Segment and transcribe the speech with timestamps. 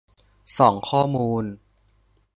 [0.57, 1.43] ส่องข้อมูล